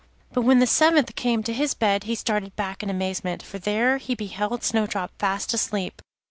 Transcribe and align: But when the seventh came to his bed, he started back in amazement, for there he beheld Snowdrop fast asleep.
But 0.33 0.41
when 0.41 0.57
the 0.57 0.65
seventh 0.65 1.13
came 1.13 1.43
to 1.43 1.53
his 1.53 1.75
bed, 1.75 2.05
he 2.05 2.15
started 2.15 2.55
back 2.55 2.81
in 2.81 2.89
amazement, 2.89 3.43
for 3.43 3.59
there 3.59 3.99
he 3.99 4.15
beheld 4.15 4.63
Snowdrop 4.63 5.11
fast 5.19 5.53
asleep. 5.53 6.01